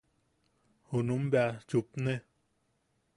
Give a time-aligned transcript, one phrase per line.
[0.89, 2.15] Junum bea chupne.